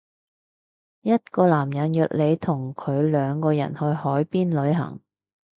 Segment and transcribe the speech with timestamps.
[1.03, 4.99] 一個男人約你同佢兩個人去海邊旅行